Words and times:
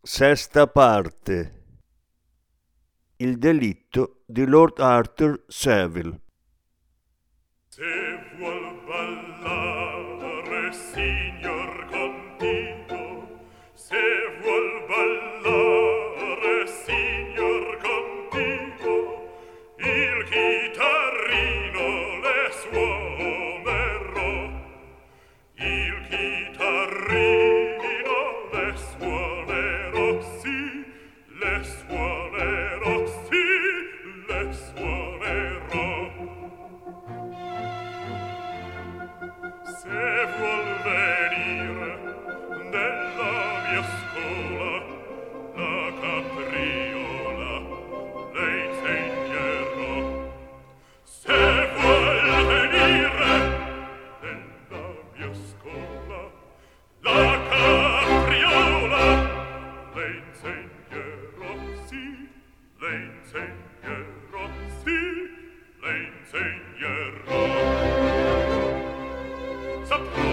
Sesta 0.00 0.66
parte. 0.68 1.64
Il 3.16 3.36
delitto 3.36 4.22
di 4.26 4.46
Lord 4.46 4.78
Arthur 4.78 5.44
Savile. 5.48 6.20
Se 7.68 7.84
vuol 8.38 8.80
ballare, 8.86 10.72
signor 10.72 11.86
Contino, 11.90 12.97
up. 69.98 70.27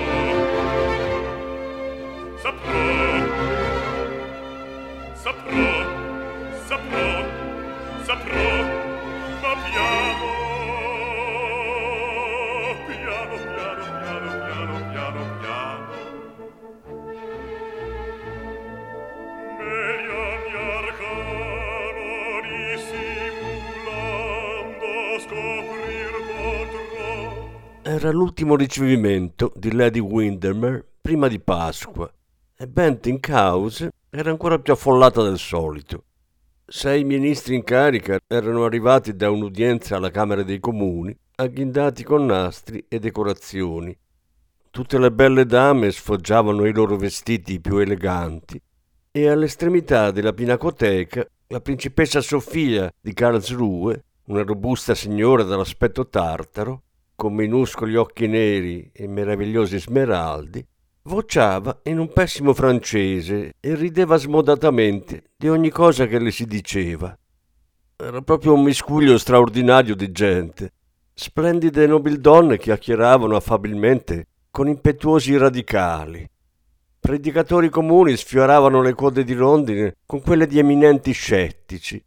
Era 28.05 28.13
l'ultimo 28.13 28.55
ricevimento 28.55 29.51
di 29.55 29.71
Lady 29.73 29.97
Windermere 29.97 30.85
prima 31.01 31.27
di 31.27 31.39
Pasqua 31.39 32.07
e 32.55 32.67
Bentinck 32.67 33.29
House 33.29 33.89
era 34.11 34.29
ancora 34.29 34.59
più 34.59 34.73
affollata 34.73 35.23
del 35.23 35.39
solito. 35.39 36.03
Sei 36.67 37.03
ministri 37.03 37.55
in 37.55 37.63
carica 37.63 38.19
erano 38.27 38.63
arrivati 38.63 39.15
da 39.15 39.31
un'udienza 39.31 39.95
alla 39.95 40.11
Camera 40.11 40.43
dei 40.43 40.59
Comuni, 40.59 41.17
agghindati 41.33 42.03
con 42.03 42.27
nastri 42.27 42.85
e 42.87 42.99
decorazioni. 42.99 43.97
Tutte 44.69 44.99
le 44.99 45.11
belle 45.11 45.47
dame 45.47 45.89
sfoggiavano 45.89 46.67
i 46.67 46.73
loro 46.73 46.97
vestiti 46.97 47.59
più 47.59 47.77
eleganti 47.77 48.61
e 49.09 49.27
all'estremità 49.27 50.11
della 50.11 50.31
pinacoteca 50.31 51.25
la 51.47 51.59
principessa 51.59 52.21
Sofia 52.21 52.87
di 53.01 53.13
Karlsruhe, 53.13 54.03
una 54.25 54.43
robusta 54.43 54.93
signora 54.93 55.41
dall'aspetto 55.41 56.07
tartaro, 56.07 56.83
con 57.15 57.33
minuscoli 57.33 57.95
occhi 57.95 58.27
neri 58.27 58.89
e 58.93 59.07
meravigliosi 59.07 59.79
smeraldi, 59.79 60.65
vociava 61.03 61.79
in 61.83 61.99
un 61.99 62.11
pessimo 62.11 62.53
francese 62.53 63.53
e 63.59 63.75
rideva 63.75 64.17
smodatamente 64.17 65.31
di 65.37 65.47
ogni 65.49 65.69
cosa 65.69 66.07
che 66.07 66.19
le 66.19 66.31
si 66.31 66.45
diceva. 66.45 67.17
Era 67.97 68.21
proprio 68.21 68.53
un 68.53 68.63
miscuglio 68.63 69.17
straordinario 69.17 69.95
di 69.95 70.11
gente. 70.11 70.71
Splendide 71.13 71.87
nobildonne 71.87 72.57
chiacchieravano 72.57 73.35
affabilmente 73.35 74.27
con 74.51 74.67
impetuosi 74.67 75.37
radicali. 75.37 76.29
Predicatori 76.99 77.69
comuni 77.69 78.17
sfioravano 78.17 78.81
le 78.81 78.93
code 78.93 79.23
di 79.23 79.33
rondine 79.33 79.95
con 80.05 80.21
quelle 80.21 80.47
di 80.47 80.59
eminenti 80.59 81.11
scettici. 81.11 82.03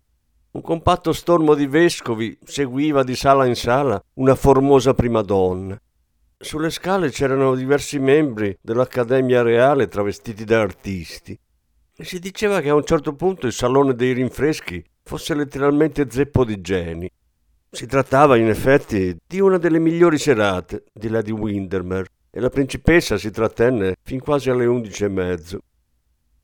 Un 0.59 0.65
compatto 0.65 1.13
stormo 1.13 1.55
di 1.55 1.69
vescovi 1.69 2.37
seguiva 2.43 3.05
di 3.05 3.15
sala 3.15 3.47
in 3.47 3.55
sala 3.55 4.03
una 4.15 4.35
formosa 4.35 4.93
prima 4.93 5.23
donna. 5.23 5.81
Sulle 6.37 6.71
scale 6.71 7.11
c'erano 7.11 7.55
diversi 7.55 8.01
membri 8.01 8.59
dell'Accademia 8.61 9.43
Reale 9.43 9.87
travestiti 9.87 10.43
da 10.43 10.61
artisti. 10.61 11.39
E 11.95 12.05
si 12.05 12.19
diceva 12.19 12.61
che 12.61 12.71
a 12.71 12.75
un 12.75 12.83
certo 12.85 13.15
punto 13.15 13.47
il 13.47 13.53
salone 13.53 13.95
dei 13.95 14.13
rinfreschi 14.15 14.85
fosse 15.05 15.33
letteralmente 15.37 16.11
zeppo 16.11 16.45
di 16.45 16.61
geni. 16.61 17.09
Si 17.71 17.87
trattava 17.87 18.37
in 18.37 18.49
effetti 18.49 19.17
di 19.25 19.39
una 19.39 19.59
delle 19.59 19.79
migliori 19.79 20.19
serate 20.19 20.87
di 20.93 21.09
Lady 21.09 21.31
Windermere 21.31 22.09
e 22.33 22.41
la 22.41 22.51
principessa 22.51 23.17
si 23.17 23.31
trattenne 23.31 23.95
fin 24.03 24.19
quasi 24.19 24.51
alle 24.51 24.67
undici 24.67 25.05
e 25.05 25.09
mezzo. 25.09 25.61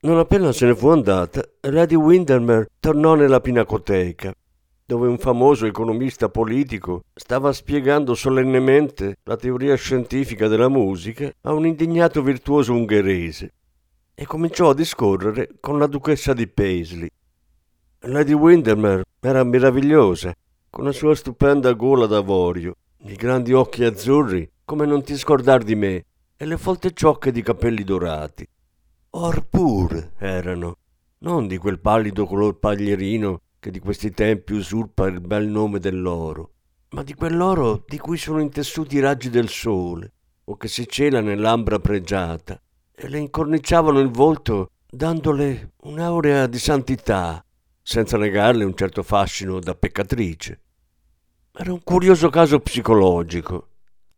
Non 0.05 0.19
appena 0.19 0.51
se 0.51 0.67
ne 0.67 0.75
fu 0.75 0.89
andata, 0.89 1.43
Lady 1.61 1.95
Windermere 1.95 2.69
tornò 2.79 3.15
nella 3.15 3.39
pinacoteca, 3.39 4.31
dove 4.85 5.07
un 5.07 5.17
famoso 5.17 5.65
economista 5.65 6.29
politico 6.29 7.05
stava 7.11 7.51
spiegando 7.51 8.13
solennemente 8.13 9.15
la 9.23 9.35
teoria 9.35 9.73
scientifica 9.73 10.47
della 10.47 10.69
musica 10.69 11.33
a 11.41 11.53
un 11.53 11.65
indignato 11.65 12.21
virtuoso 12.21 12.73
ungherese, 12.73 13.51
e 14.13 14.25
cominciò 14.27 14.69
a 14.69 14.75
discorrere 14.75 15.55
con 15.59 15.79
la 15.79 15.87
duchessa 15.87 16.33
di 16.33 16.47
Paisley. 16.47 17.09
Lady 18.01 18.33
Windermere 18.33 19.05
era 19.19 19.43
meravigliosa, 19.43 20.35
con 20.69 20.83
la 20.83 20.91
sua 20.91 21.15
stupenda 21.15 21.71
gola 21.71 22.05
d'avorio, 22.05 22.75
i 23.05 23.15
grandi 23.15 23.53
occhi 23.53 23.83
azzurri, 23.83 24.47
come 24.65 24.85
non 24.85 25.01
ti 25.01 25.17
scordar 25.17 25.63
di 25.63 25.73
me, 25.73 26.05
e 26.37 26.45
le 26.45 26.57
folte 26.59 26.93
ciocche 26.93 27.31
di 27.31 27.41
capelli 27.41 27.83
dorati. 27.83 28.47
Or 29.17 29.45
pur 29.45 30.11
erano, 30.17 30.75
non 31.19 31.47
di 31.47 31.57
quel 31.57 31.79
pallido 31.79 32.25
color 32.25 32.59
paglierino 32.59 33.43
che 33.59 33.71
di 33.71 33.79
questi 33.79 34.11
tempi 34.11 34.51
usurpa 34.51 35.07
il 35.07 35.21
bel 35.21 35.47
nome 35.47 35.79
dell'oro, 35.79 36.55
ma 36.89 37.01
di 37.01 37.13
quell'oro 37.13 37.85
di 37.87 37.97
cui 37.97 38.17
sono 38.17 38.41
intessuti 38.41 38.97
i 38.97 38.99
raggi 38.99 39.29
del 39.29 39.47
sole, 39.47 40.11
o 40.43 40.57
che 40.57 40.67
si 40.67 40.85
cela 40.85 41.21
nell'ambra 41.21 41.79
pregiata, 41.79 42.61
e 42.93 43.07
le 43.07 43.19
incorniciavano 43.19 43.99
il 43.99 44.09
volto 44.09 44.71
dandole 44.85 45.75
un'aurea 45.83 46.45
di 46.47 46.59
santità, 46.59 47.41
senza 47.81 48.17
negarle 48.17 48.65
un 48.65 48.75
certo 48.75 49.01
fascino 49.01 49.61
da 49.61 49.75
peccatrice. 49.75 50.59
Era 51.53 51.71
un 51.71 51.81
curioso 51.83 52.27
caso 52.27 52.59
psicologico. 52.59 53.69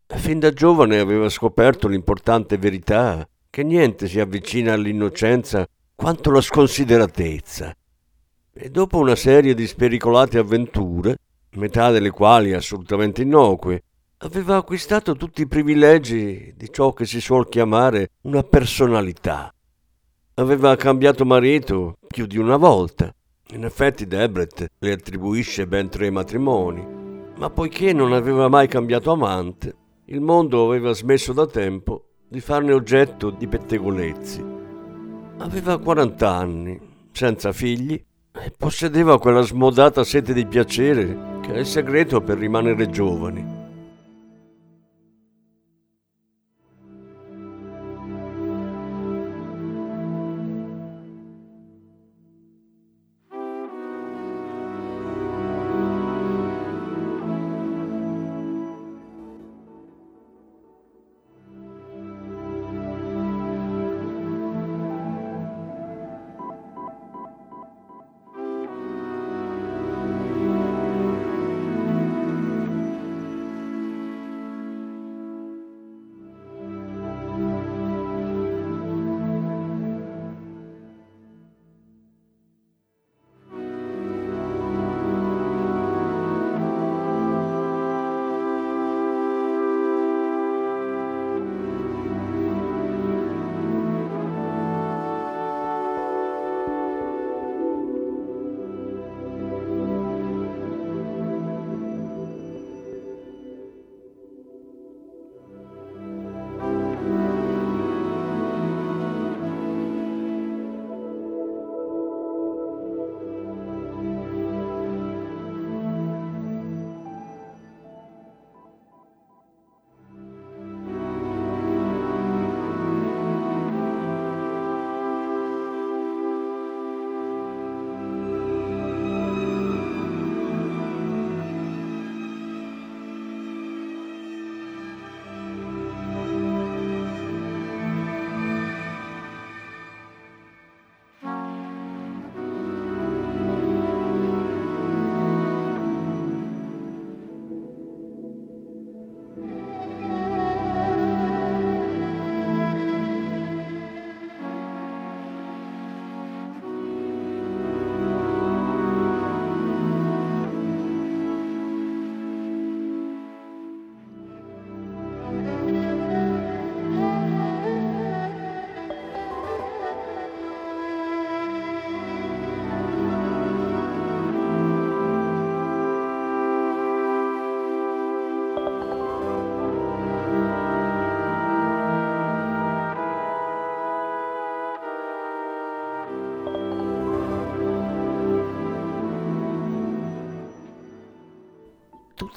Fin 0.06 0.40
da 0.40 0.50
giovane 0.50 0.98
aveva 0.98 1.28
scoperto 1.28 1.86
l'importante 1.86 2.58
verità 2.58 3.24
che 3.50 3.62
niente 3.62 4.08
si 4.08 4.20
avvicina 4.20 4.72
all'innocenza 4.72 5.66
quanto 5.94 6.30
la 6.30 6.40
sconsideratezza. 6.40 7.74
E 8.52 8.70
dopo 8.70 8.98
una 8.98 9.16
serie 9.16 9.54
di 9.54 9.66
spericolate 9.66 10.38
avventure, 10.38 11.16
metà 11.52 11.90
delle 11.90 12.10
quali 12.10 12.52
assolutamente 12.52 13.22
innocue, 13.22 13.82
aveva 14.18 14.56
acquistato 14.56 15.14
tutti 15.14 15.42
i 15.42 15.46
privilegi 15.46 16.52
di 16.56 16.72
ciò 16.72 16.92
che 16.92 17.06
si 17.06 17.20
suol 17.20 17.48
chiamare 17.48 18.10
una 18.22 18.42
personalità. 18.42 19.52
Aveva 20.34 20.76
cambiato 20.76 21.24
marito 21.24 21.98
più 22.06 22.26
di 22.26 22.36
una 22.36 22.56
volta. 22.56 23.12
In 23.52 23.64
effetti 23.64 24.06
Debret 24.06 24.66
le 24.78 24.92
attribuisce 24.92 25.66
ben 25.66 25.88
tre 25.88 26.10
matrimoni, 26.10 26.84
ma 27.36 27.50
poiché 27.50 27.92
non 27.92 28.12
aveva 28.12 28.48
mai 28.48 28.68
cambiato 28.68 29.10
amante, 29.10 29.74
il 30.06 30.20
mondo 30.20 30.66
aveva 30.66 30.92
smesso 30.92 31.32
da 31.32 31.46
tempo 31.46 32.08
di 32.28 32.40
farne 32.40 32.72
oggetto 32.72 33.30
di 33.30 33.46
pettegolezzi. 33.48 34.44
Aveva 35.38 35.78
40 35.78 36.30
anni, 36.30 36.80
senza 37.12 37.52
figli, 37.52 37.94
e 37.94 38.52
possedeva 38.56 39.18
quella 39.18 39.40
smodata 39.40 40.04
sete 40.04 40.32
di 40.32 40.46
piacere 40.46 41.38
che 41.42 41.54
è 41.54 41.58
il 41.58 41.66
segreto 41.66 42.20
per 42.20 42.38
rimanere 42.38 42.88
giovani. 42.90 43.57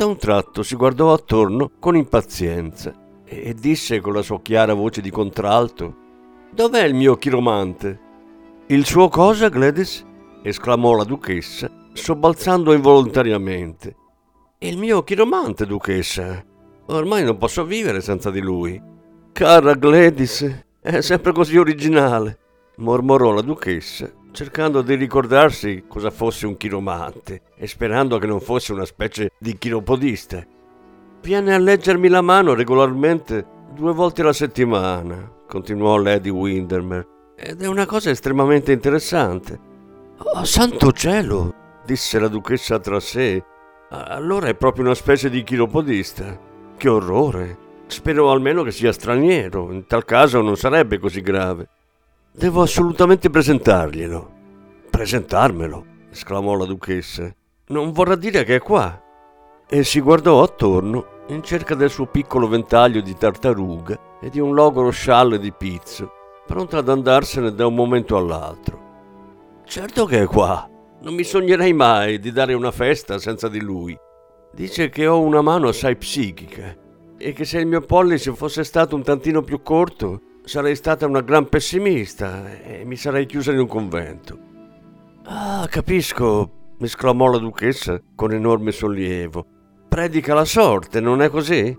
A 0.04 0.08
un 0.08 0.18
tratto 0.18 0.64
si 0.64 0.76
guardò 0.76 1.14
attorno 1.14 1.72
con 1.80 1.96
impazienza 1.96 2.94
e 3.24 3.54
disse 3.54 4.02
con 4.02 4.14
la 4.14 4.22
sua 4.22 4.42
chiara 4.42 4.74
voce 4.74 5.02
di 5.02 5.10
contralto: 5.10 5.96
Dov'è 6.52 6.84
il 6.84 6.94
mio 6.94 7.16
chiromante? 7.16 8.00
Il 8.68 8.86
suo 8.86 9.10
cosa, 9.10 9.50
Gladys? 9.50 10.06
esclamò 10.44 10.96
la 10.96 11.04
duchessa, 11.04 11.70
sobbalzando 11.94 12.74
involontariamente. 12.74 13.96
Il 14.60 14.78
mio 14.78 15.04
chiromante, 15.04 15.66
duchessa. 15.66 16.44
Ormai 16.88 17.24
non 17.24 17.38
posso 17.38 17.64
vivere 17.64 18.02
senza 18.02 18.32
di 18.32 18.42
lui. 18.42 18.82
Cara 19.32 19.74
Gladys, 19.74 20.66
è 20.82 21.02
sempre 21.02 21.32
così 21.32 21.58
originale, 21.58 22.40
mormorò 22.78 23.32
la 23.32 23.42
duchessa, 23.42 24.12
cercando 24.32 24.82
di 24.82 24.96
ricordarsi 24.96 25.84
cosa 25.88 26.10
fosse 26.10 26.46
un 26.46 26.58
chiromante 26.58 27.42
e 27.56 27.68
sperando 27.68 28.18
che 28.18 28.28
non 28.28 28.40
fosse 28.40 28.74
una 28.74 28.86
specie 28.86 29.32
di 29.38 29.58
chiropodista. 29.58 30.44
Viene 31.22 31.54
a 31.54 31.60
leggermi 31.60 32.08
la 32.08 32.22
mano 32.22 32.54
regolarmente 32.54 33.46
due 33.74 33.94
volte 33.94 34.22
alla 34.22 34.34
settimana, 34.34 35.32
continuò 35.48 35.98
Lady 35.98 36.30
Windermere, 36.30 37.08
ed 37.36 37.62
è 37.62 37.68
una 37.68 37.86
cosa 37.86 38.10
estremamente 38.10 38.72
interessante. 38.72 39.60
Oh, 40.18 40.44
santo 40.44 40.92
cielo! 40.92 41.54
disse 41.86 42.20
la 42.20 42.28
duchessa 42.28 42.80
tra 42.80 43.00
sé. 43.00 43.44
Allora 43.90 44.48
è 44.48 44.56
proprio 44.56 44.86
una 44.86 44.94
specie 44.94 45.30
di 45.30 45.44
chiropodista. 45.44 46.40
Che 46.78 46.90
orrore! 46.90 47.58
Spero 47.88 48.32
almeno 48.32 48.64
che 48.64 48.72
sia 48.72 48.94
straniero, 48.94 49.72
in 49.72 49.86
tal 49.86 50.06
caso 50.06 50.42
non 50.42 50.56
sarebbe 50.56 50.98
così 50.98 51.22
grave. 51.22 51.68
Devo 52.34 52.62
assolutamente 52.62 53.30
presentarglielo. 53.30 54.32
Presentarmelo? 54.90 55.86
esclamò 56.10 56.56
la 56.56 56.64
duchessa. 56.64 57.30
Non 57.68 57.92
vorrà 57.92 58.16
dire 58.16 58.46
che 58.46 58.56
è 58.56 58.60
qua. 58.60 59.04
E 59.68 59.84
si 59.84 60.00
guardò 60.00 60.42
attorno 60.42 61.26
in 61.28 61.44
cerca 61.44 61.76
del 61.76 61.90
suo 61.90 62.06
piccolo 62.06 62.48
ventaglio 62.48 63.02
di 63.02 63.16
tartaruga 63.18 64.20
e 64.22 64.30
di 64.30 64.40
un 64.40 64.54
logoro 64.54 64.92
scialle 64.92 65.40
di 65.40 65.52
pizzo, 65.52 66.10
pronta 66.48 66.78
ad 66.78 66.88
andarsene 66.88 67.54
da 67.54 67.68
un 67.68 67.76
momento 67.76 68.16
all'altro. 68.16 68.80
Certo 69.66 70.06
che 70.06 70.22
è 70.22 70.26
qua. 70.26 70.70
Non 71.02 71.14
mi 71.14 71.24
sognerei 71.26 71.74
mai 71.74 72.18
di 72.18 72.32
dare 72.32 72.54
una 72.54 72.72
festa 72.72 73.20
senza 73.20 73.50
di 73.50 73.60
lui. 73.60 73.98
Dice 74.54 74.88
che 74.88 75.06
ho 75.06 75.20
una 75.20 75.42
mano 75.42 75.68
assai 75.68 75.98
psichica 75.98 76.78
e 77.18 77.34
che 77.34 77.44
se 77.44 77.60
il 77.60 77.68
mio 77.68 77.82
pollice 77.82 78.34
fosse 78.34 78.64
stato 78.64 78.96
un 78.96 79.04
tantino 79.04 79.42
più 79.42 79.62
corto 79.62 80.22
sarei 80.44 80.76
stata 80.76 81.06
una 81.06 81.22
gran 81.22 81.48
pessimista 81.48 82.62
e 82.62 82.84
mi 82.86 82.96
sarei 82.96 83.26
chiusa 83.26 83.52
in 83.52 83.60
un 83.60 83.68
convento. 83.68 84.40
Ah, 85.24 85.68
capisco, 85.70 86.76
esclamò 86.80 87.30
la 87.30 87.38
duchessa 87.38 88.02
con 88.16 88.34
enorme 88.34 88.72
sollievo. 88.72 89.46
Predica 89.88 90.34
la 90.34 90.46
sorte, 90.46 91.00
non 91.00 91.22
è 91.22 91.30
così? 91.30 91.78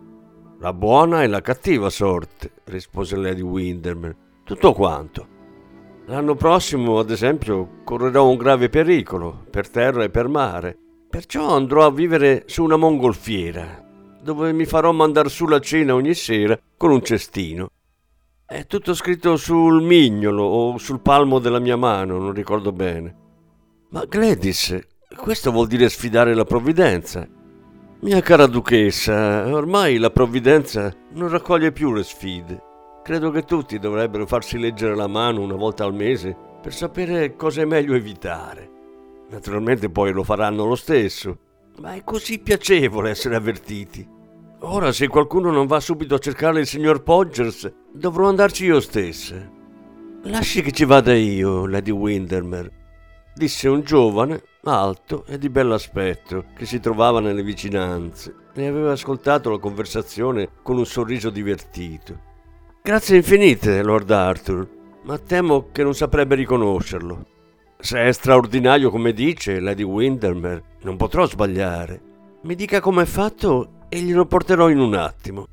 La 0.60 0.72
buona 0.72 1.22
e 1.22 1.26
la 1.26 1.40
cattiva 1.40 1.90
sorte, 1.90 2.52
rispose 2.64 3.16
Lady 3.16 3.40
Windermere. 3.40 4.16
Tutto 4.44 4.72
quanto. 4.72 5.26
L'anno 6.06 6.34
prossimo, 6.34 6.98
ad 6.98 7.10
esempio, 7.10 7.80
correrò 7.84 8.28
un 8.28 8.36
grave 8.36 8.68
pericolo, 8.68 9.44
per 9.50 9.68
terra 9.68 10.04
e 10.04 10.10
per 10.10 10.28
mare. 10.28 10.76
Perciò 11.08 11.54
andrò 11.54 11.84
a 11.84 11.92
vivere 11.92 12.44
su 12.46 12.62
una 12.62 12.76
mongolfiera, 12.76 13.84
dove 14.22 14.52
mi 14.52 14.64
farò 14.64 14.92
mandar 14.92 15.28
su 15.30 15.46
la 15.46 15.60
cena 15.60 15.94
ogni 15.94 16.14
sera 16.14 16.58
con 16.76 16.90
un 16.90 17.02
cestino 17.02 17.70
è 18.52 18.66
tutto 18.66 18.92
scritto 18.92 19.36
sul 19.36 19.82
mignolo 19.82 20.42
o 20.42 20.76
sul 20.76 21.00
palmo 21.00 21.38
della 21.38 21.58
mia 21.58 21.76
mano, 21.76 22.18
non 22.18 22.34
ricordo 22.34 22.70
bene. 22.70 23.16
Ma 23.88 24.04
Gladys, 24.04 24.78
questo 25.16 25.50
vuol 25.50 25.66
dire 25.68 25.88
sfidare 25.88 26.34
la 26.34 26.44
provvidenza. 26.44 27.26
Mia 28.00 28.20
cara 28.20 28.46
duchessa, 28.46 29.46
ormai 29.46 29.96
la 29.96 30.10
provvidenza 30.10 30.94
non 31.12 31.30
raccoglie 31.30 31.72
più 31.72 31.94
le 31.94 32.02
sfide. 32.02 32.62
Credo 33.02 33.30
che 33.30 33.44
tutti 33.44 33.78
dovrebbero 33.78 34.26
farsi 34.26 34.58
leggere 34.58 34.94
la 34.94 35.06
mano 35.06 35.40
una 35.40 35.56
volta 35.56 35.84
al 35.84 35.94
mese 35.94 36.36
per 36.60 36.74
sapere 36.74 37.34
cosa 37.36 37.62
è 37.62 37.64
meglio 37.64 37.94
evitare. 37.94 38.70
Naturalmente 39.30 39.88
poi 39.88 40.12
lo 40.12 40.24
faranno 40.24 40.66
lo 40.66 40.76
stesso, 40.76 41.38
ma 41.80 41.94
è 41.94 42.04
così 42.04 42.38
piacevole 42.38 43.08
essere 43.08 43.34
avvertiti. 43.34 44.06
Ora, 44.64 44.92
se 44.92 45.08
qualcuno 45.08 45.50
non 45.50 45.66
va 45.66 45.80
subito 45.80 46.14
a 46.14 46.20
cercare 46.20 46.60
il 46.60 46.68
signor 46.68 47.02
Podgers, 47.02 47.72
dovrò 47.92 48.28
andarci 48.28 48.64
io 48.64 48.78
stessa. 48.78 49.34
Lasci 50.22 50.62
che 50.62 50.70
ci 50.70 50.84
vada 50.84 51.12
io, 51.12 51.66
Lady 51.66 51.90
Windermere, 51.90 52.70
disse 53.34 53.68
un 53.68 53.80
giovane, 53.80 54.40
alto 54.62 55.24
e 55.26 55.36
di 55.36 55.50
bell'aspetto, 55.50 56.44
che 56.54 56.64
si 56.64 56.78
trovava 56.78 57.18
nelle 57.18 57.42
vicinanze 57.42 58.36
e 58.54 58.64
aveva 58.64 58.92
ascoltato 58.92 59.50
la 59.50 59.58
conversazione 59.58 60.50
con 60.62 60.78
un 60.78 60.86
sorriso 60.86 61.30
divertito. 61.30 62.20
Grazie 62.82 63.16
infinite, 63.16 63.82
Lord 63.82 64.12
Arthur, 64.12 64.68
ma 65.02 65.18
temo 65.18 65.70
che 65.72 65.82
non 65.82 65.94
saprebbe 65.94 66.36
riconoscerlo. 66.36 67.26
Se 67.80 68.00
è 68.00 68.12
straordinario 68.12 68.90
come 68.90 69.12
dice 69.12 69.58
Lady 69.58 69.82
Windermere, 69.82 70.76
non 70.82 70.96
potrò 70.96 71.26
sbagliare. 71.26 72.00
Mi 72.42 72.54
dica 72.54 72.78
com'è 72.78 73.04
fatto 73.04 73.80
e 73.92 74.00
glielo 74.00 74.24
porterò 74.24 74.70
in 74.70 74.78
un 74.78 74.94
attimo. 74.94 75.46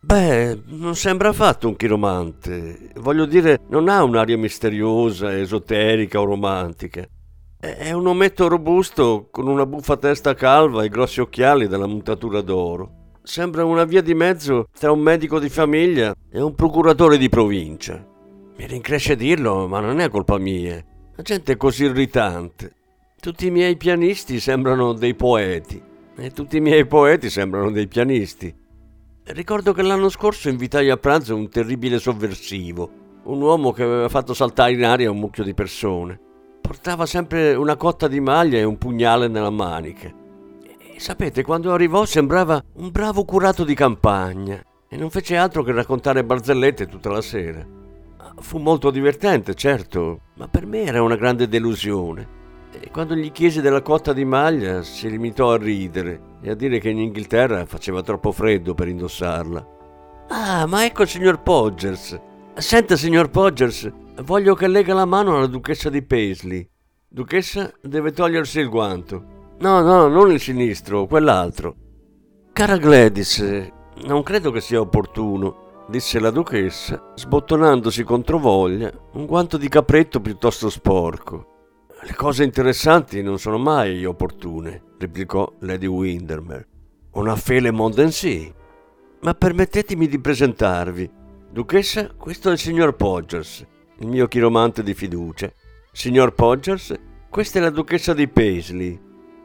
Beh, 0.00 0.60
non 0.70 0.96
sembra 0.96 1.28
affatto 1.28 1.68
un 1.68 1.76
chiromante. 1.76 2.90
Voglio 2.96 3.26
dire, 3.26 3.60
non 3.68 3.88
ha 3.88 4.02
un'aria 4.02 4.36
misteriosa, 4.36 5.38
esoterica 5.38 6.20
o 6.20 6.24
romantica. 6.24 7.06
È 7.60 7.92
un 7.92 8.08
ometto 8.08 8.48
robusto 8.48 9.28
con 9.30 9.46
una 9.46 9.66
buffa 9.66 9.96
testa 9.96 10.34
calva 10.34 10.82
e 10.82 10.88
grossi 10.88 11.20
occhiali 11.20 11.68
dalla 11.68 11.86
montatura 11.86 12.40
d'oro. 12.40 13.18
Sembra 13.22 13.64
una 13.64 13.84
via 13.84 14.02
di 14.02 14.14
mezzo 14.14 14.66
tra 14.76 14.90
un 14.90 14.98
medico 14.98 15.38
di 15.38 15.48
famiglia 15.48 16.12
e 16.28 16.40
un 16.40 16.56
procuratore 16.56 17.18
di 17.18 17.28
provincia. 17.28 18.04
Mi 18.56 18.66
rincresce 18.66 19.14
dirlo, 19.14 19.68
ma 19.68 19.78
non 19.78 20.00
è 20.00 20.08
colpa 20.08 20.38
mia. 20.38 20.84
La 21.14 21.22
gente 21.22 21.52
è 21.52 21.56
così 21.56 21.84
irritante. 21.84 22.74
Tutti 23.20 23.46
i 23.46 23.50
miei 23.52 23.76
pianisti 23.76 24.40
sembrano 24.40 24.92
dei 24.92 25.14
poeti 25.14 25.88
e 26.20 26.32
tutti 26.32 26.58
i 26.58 26.60
miei 26.60 26.86
poeti 26.86 27.30
sembrano 27.30 27.70
dei 27.70 27.88
pianisti. 27.88 28.54
Ricordo 29.24 29.72
che 29.72 29.80
l'anno 29.80 30.10
scorso 30.10 30.50
invitai 30.50 30.90
a 30.90 30.98
pranzo 30.98 31.34
un 31.34 31.48
terribile 31.48 31.98
sovversivo, 31.98 32.90
un 33.24 33.40
uomo 33.40 33.72
che 33.72 33.82
aveva 33.82 34.08
fatto 34.08 34.34
saltare 34.34 34.72
in 34.72 34.84
aria 34.84 35.10
un 35.10 35.18
mucchio 35.18 35.44
di 35.44 35.54
persone. 35.54 36.20
Portava 36.60 37.06
sempre 37.06 37.54
una 37.54 37.76
cotta 37.76 38.06
di 38.06 38.20
maglia 38.20 38.58
e 38.58 38.64
un 38.64 38.76
pugnale 38.76 39.28
nella 39.28 39.50
manica. 39.50 40.12
E 40.62 41.00
sapete, 41.00 41.42
quando 41.42 41.72
arrivò 41.72 42.04
sembrava 42.04 42.62
un 42.74 42.90
bravo 42.90 43.24
curato 43.24 43.64
di 43.64 43.74
campagna 43.74 44.62
e 44.88 44.96
non 44.96 45.08
fece 45.08 45.36
altro 45.36 45.62
che 45.62 45.72
raccontare 45.72 46.22
barzellette 46.22 46.86
tutta 46.86 47.10
la 47.10 47.22
sera. 47.22 47.66
Fu 48.40 48.58
molto 48.58 48.90
divertente, 48.90 49.54
certo, 49.54 50.20
ma 50.34 50.48
per 50.48 50.66
me 50.66 50.82
era 50.82 51.02
una 51.02 51.16
grande 51.16 51.48
delusione. 51.48 52.39
E 52.72 52.90
quando 52.90 53.14
gli 53.14 53.32
chiesi 53.32 53.60
della 53.60 53.82
cotta 53.82 54.12
di 54.12 54.24
maglia 54.24 54.82
si 54.82 55.10
limitò 55.10 55.52
a 55.52 55.58
ridere 55.58 56.38
e 56.40 56.50
a 56.50 56.54
dire 56.54 56.78
che 56.78 56.90
in 56.90 56.98
Inghilterra 56.98 57.66
faceva 57.66 58.02
troppo 58.02 58.32
freddo 58.32 58.74
per 58.74 58.88
indossarla. 58.88 59.66
Ah, 60.28 60.66
ma 60.66 60.84
ecco 60.84 61.02
il 61.02 61.08
signor 61.08 61.42
Podgers. 61.42 62.18
Senta, 62.54 62.96
signor 62.96 63.30
Podgers, 63.30 63.90
voglio 64.22 64.54
che 64.54 64.68
lega 64.68 64.94
la 64.94 65.04
mano 65.04 65.36
alla 65.36 65.46
duchessa 65.46 65.90
di 65.90 66.02
Paisley. 66.02 66.68
Duchessa 67.08 67.72
deve 67.82 68.12
togliersi 68.12 68.60
il 68.60 68.68
guanto. 68.68 69.38
No, 69.58 69.80
no, 69.80 70.06
non 70.06 70.30
il 70.30 70.40
sinistro, 70.40 71.06
quell'altro. 71.06 71.74
Cara 72.52 72.76
Gladys, 72.76 73.40
non 74.04 74.22
credo 74.22 74.50
che 74.50 74.60
sia 74.60 74.80
opportuno, 74.80 75.84
disse 75.88 76.20
la 76.20 76.30
duchessa, 76.30 77.12
sbottonandosi 77.14 78.04
controvoglia 78.04 78.92
un 79.12 79.26
guanto 79.26 79.56
di 79.56 79.68
capretto 79.68 80.20
piuttosto 80.20 80.70
sporco. 80.70 81.59
Le 82.02 82.14
cose 82.14 82.44
interessanti 82.44 83.20
non 83.20 83.38
sono 83.38 83.58
mai 83.58 84.06
opportune, 84.06 84.94
replicò 84.98 85.52
Lady 85.60 85.84
Windermere. 85.84 86.66
Una 87.12 87.36
fele 87.36 87.70
Mondensi. 87.70 88.50
Ma 89.20 89.34
permettetemi 89.34 90.08
di 90.08 90.18
presentarvi. 90.18 91.10
Duchessa, 91.50 92.10
questo 92.16 92.48
è 92.48 92.52
il 92.52 92.58
signor 92.58 92.96
Podgers, 92.96 93.66
il 93.98 94.06
mio 94.06 94.28
chiromante 94.28 94.82
di 94.82 94.94
fiducia. 94.94 95.52
Signor 95.92 96.32
Podgers, 96.32 96.98
questa 97.28 97.58
è 97.58 97.62
la 97.62 97.68
duchessa 97.68 98.14
di 98.14 98.28
Paisley. 98.28 98.98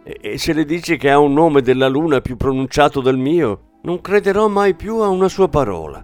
E, 0.05 0.17
e 0.21 0.37
se 0.37 0.53
le 0.53 0.63
dici 0.63 0.95
che 0.95 1.11
ha 1.11 1.19
un 1.19 1.33
nome 1.33 1.61
della 1.61 1.89
luna 1.89 2.21
più 2.21 2.37
pronunciato 2.37 3.01
del 3.01 3.17
mio, 3.17 3.79
non 3.81 3.99
crederò 3.99 4.47
mai 4.47 4.75
più 4.75 4.99
a 4.99 5.09
una 5.09 5.27
sua 5.27 5.49
parola. 5.49 6.01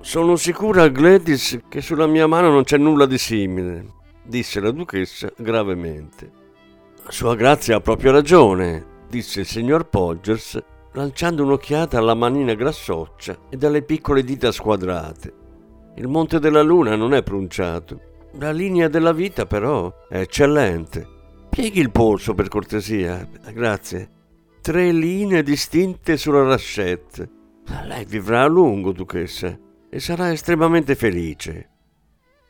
Sono 0.00 0.34
sicura, 0.34 0.88
Gladys, 0.88 1.60
che 1.68 1.80
sulla 1.80 2.08
mia 2.08 2.26
mano 2.26 2.50
non 2.50 2.64
c'è 2.64 2.78
nulla 2.78 3.06
di 3.06 3.16
simile 3.16 4.02
disse 4.24 4.60
la 4.60 4.70
duchessa 4.70 5.32
gravemente. 5.36 6.42
Sua 7.08 7.34
Grazia 7.34 7.76
ha 7.76 7.80
proprio 7.80 8.12
ragione, 8.12 8.84
disse 9.08 9.40
il 9.40 9.46
signor 9.46 9.88
Podgers, 9.88 10.62
lanciando 10.92 11.42
un'occhiata 11.42 11.98
alla 11.98 12.14
manina 12.14 12.54
grassoccia 12.54 13.36
e 13.50 13.56
dalle 13.56 13.82
piccole 13.82 14.24
dita 14.24 14.52
squadrate. 14.52 15.32
Il 15.96 16.08
monte 16.08 16.38
della 16.38 16.62
luna 16.62 16.96
non 16.96 17.14
è 17.14 17.22
pronunciato. 17.22 18.12
La 18.38 18.50
linea 18.50 18.88
della 18.88 19.12
vita, 19.12 19.46
però, 19.46 19.92
è 20.08 20.18
eccellente. 20.18 21.06
Pieghi 21.48 21.78
il 21.78 21.92
polso, 21.92 22.34
per 22.34 22.48
cortesia. 22.48 23.28
Grazie. 23.52 24.10
Tre 24.60 24.90
linee 24.90 25.42
distinte 25.42 26.16
sulla 26.16 26.42
rascette. 26.42 27.30
Lei 27.86 28.04
vivrà 28.04 28.42
a 28.42 28.46
lungo, 28.46 28.92
duchessa, 28.92 29.56
e 29.88 30.00
sarà 30.00 30.32
estremamente 30.32 30.96
felice. 30.96 31.70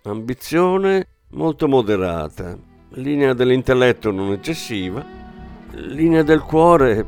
Ambizione, 0.05 1.09
molto 1.35 1.69
moderata, 1.69 2.57
linea 2.91 3.35
dell'intelletto 3.35 4.11
non 4.11 4.33
eccessiva, 4.33 5.05
linea 5.73 6.23
del 6.23 6.41
cuore 6.41 7.05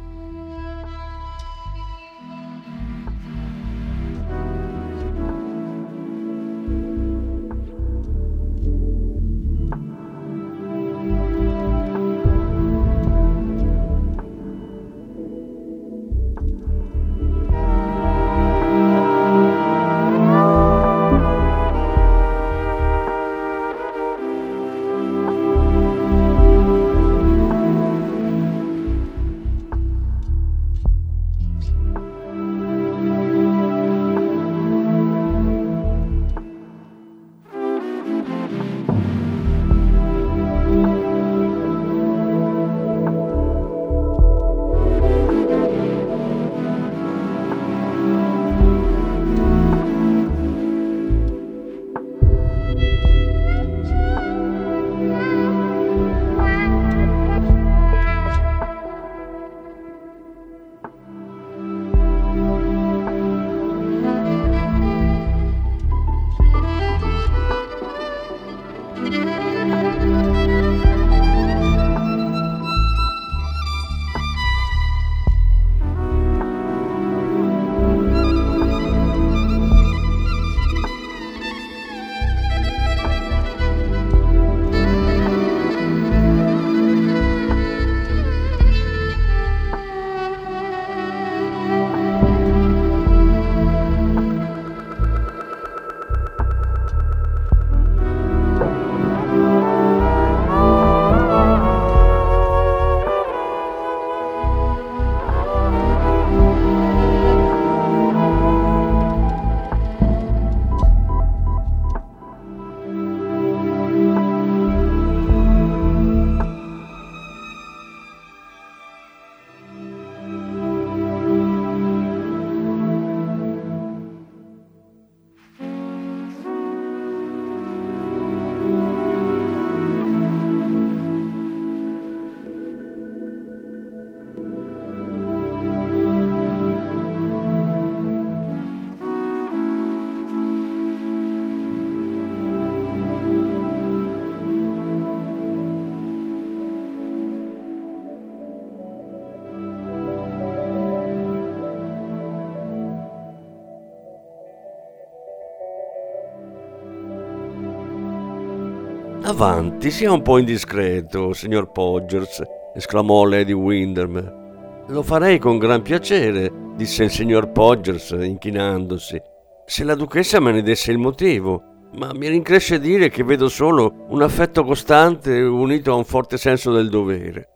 Avanti, 159.27 159.91
sia 159.91 160.13
un 160.13 160.23
po' 160.23 160.39
indiscreto, 160.39 161.33
signor 161.33 161.73
Podgers, 161.73 162.41
esclamò 162.77 163.25
Lady 163.25 163.51
Windermere. 163.51 164.85
Lo 164.87 165.03
farei 165.03 165.41
con 165.41 165.59
gran 165.59 165.83
piacere, 165.83 166.49
disse 166.77 167.03
il 167.03 167.11
signor 167.11 167.51
Podgers, 167.51 168.11
inchinandosi, 168.11 169.21
se 169.67 169.83
la 169.83 169.97
duchessa 169.97 170.39
me 170.39 170.53
ne 170.53 170.63
desse 170.63 170.93
il 170.93 170.99
motivo, 170.99 171.89
ma 171.95 172.13
mi 172.15 172.29
rincresce 172.29 172.79
dire 172.79 173.09
che 173.09 173.25
vedo 173.25 173.49
solo 173.49 174.07
un 174.11 174.23
affetto 174.23 174.63
costante 174.63 175.43
unito 175.43 175.91
a 175.91 175.97
un 175.97 176.05
forte 176.05 176.37
senso 176.37 176.71
del 176.71 176.89
dovere. 176.89 177.49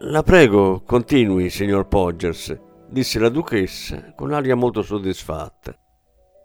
La 0.00 0.24
prego, 0.24 0.82
continui, 0.84 1.48
signor 1.48 1.86
Podgers, 1.86 2.58
disse 2.88 3.20
la 3.20 3.28
duchessa 3.28 4.14
con 4.16 4.32
aria 4.32 4.56
molto 4.56 4.82
soddisfatta. 4.82 5.72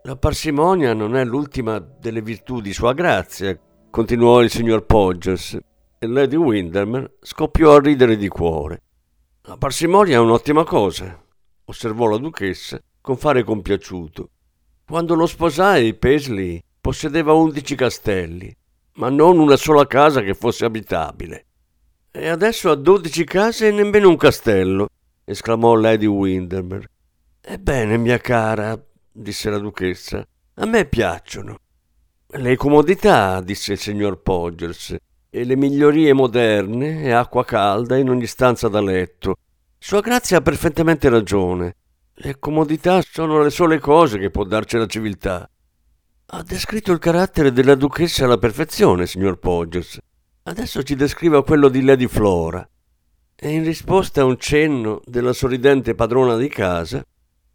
La 0.04 0.16
parsimonia 0.16 0.94
non 0.94 1.16
è 1.16 1.26
l'ultima 1.26 1.80
delle 1.80 2.22
virtù 2.22 2.62
di 2.62 2.72
sua 2.72 2.94
grazia, 2.94 3.58
continuò 3.94 4.42
il 4.42 4.50
signor 4.50 4.88
Podgers, 4.88 5.56
e 6.00 6.08
Lady 6.08 6.36
Windermere 6.36 7.18
scoppiò 7.22 7.76
a 7.76 7.80
ridere 7.80 8.18
di 8.18 8.28
cuore. 8.28 8.82
La 9.44 9.56
parsimonia 9.56 10.16
è 10.16 10.20
un'ottima 10.20 10.64
cosa, 10.64 11.24
osservò 11.66 12.08
la 12.08 12.18
duchessa 12.18 12.82
con 13.00 13.18
fare 13.18 13.44
compiaciuto. 13.44 14.30
Quando 14.84 15.14
lo 15.14 15.28
sposai, 15.28 15.94
Paisley 15.94 16.60
possedeva 16.82 17.34
undici 17.34 17.76
castelli, 17.76 18.52
ma 18.94 19.10
non 19.10 19.38
una 19.38 19.58
sola 19.58 19.86
casa 19.86 20.22
che 20.22 20.34
fosse 20.34 20.66
abitabile. 20.66 21.46
E 22.10 22.30
adesso 22.30 22.72
ha 22.72 22.76
dodici 22.76 23.24
case 23.26 23.68
e 23.68 23.72
nemmeno 23.72 24.10
un 24.10 24.18
castello, 24.18 24.88
esclamò 25.24 25.76
Lady 25.76 26.08
Windermere. 26.08 26.90
Ebbene, 27.40 27.98
mia 27.98 28.18
cara, 28.18 28.76
disse 29.12 29.52
la 29.52 29.60
duchessa, 29.60 30.28
a 30.56 30.66
me 30.66 30.86
piacciono. 30.86 31.60
Le 32.36 32.56
comodità, 32.56 33.42
disse 33.42 33.74
il 33.74 33.78
signor 33.78 34.24
Podgers, 34.24 34.96
e 35.30 35.44
le 35.44 35.56
migliorie 35.56 36.14
moderne 36.14 37.04
e 37.04 37.12
acqua 37.12 37.46
calda 37.46 37.96
in 37.96 38.10
ogni 38.10 38.26
stanza 38.26 38.68
da 38.70 38.82
letto. 38.82 39.36
Sua 39.78 40.02
grazia 40.02 40.38
ha 40.38 40.42
perfettamente 40.42 41.10
ragione. 41.10 41.76
Le 42.16 42.40
comodità 42.40 43.04
sono 43.08 43.44
le 43.44 43.52
sole 43.52 43.78
cose 43.78 44.18
che 44.18 44.32
può 44.32 44.46
darci 44.46 44.78
la 44.78 44.88
civiltà. 44.88 45.48
Ha 46.26 46.42
descritto 46.42 46.92
il 46.92 46.98
carattere 46.98 47.52
della 47.52 47.76
duchessa 47.76 48.26
alla 48.26 48.40
perfezione, 48.40 49.06
signor 49.06 49.38
Podgers. 49.38 50.00
Adesso 50.42 50.82
ci 50.82 50.96
descriva 50.96 51.44
quello 51.44 51.70
di 51.70 51.84
Lady 51.84 52.08
Flora. 52.08 52.68
E 53.36 53.50
in 53.52 53.64
risposta 53.64 54.22
a 54.22 54.26
un 54.26 54.40
cenno 54.40 55.02
della 55.06 55.34
sorridente 55.34 55.94
padrona 55.94 56.36
di 56.36 56.48
casa, 56.48 57.06